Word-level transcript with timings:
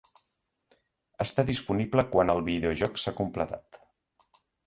Està 1.25 1.45
disponible 1.49 2.05
quan 2.15 2.33
el 2.35 2.43
videojoc 2.49 2.99
s'ha 3.03 3.15
completat. 3.23 3.81